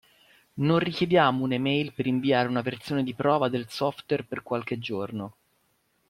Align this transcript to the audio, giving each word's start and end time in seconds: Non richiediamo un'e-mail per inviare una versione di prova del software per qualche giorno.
Non 0.55 0.79
richiediamo 0.79 1.43
un'e-mail 1.43 1.93
per 1.93 2.07
inviare 2.07 2.47
una 2.47 2.63
versione 2.63 3.03
di 3.03 3.13
prova 3.13 3.49
del 3.49 3.69
software 3.69 4.23
per 4.23 4.41
qualche 4.41 4.79
giorno. 4.79 5.35